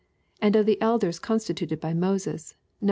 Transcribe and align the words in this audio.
and 0.41 0.55
of 0.55 0.65
the 0.65 0.81
elders 0.81 1.19
constituted 1.19 1.79
by 1.79 1.93
Moses, 1.93 2.53
'(Numb. 2.53 2.57